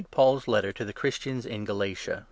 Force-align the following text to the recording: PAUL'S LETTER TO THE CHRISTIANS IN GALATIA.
PAUL'S 0.09 0.47
LETTER 0.47 0.73
TO 0.73 0.83
THE 0.83 0.93
CHRISTIANS 0.93 1.45
IN 1.45 1.63
GALATIA. 1.63 2.19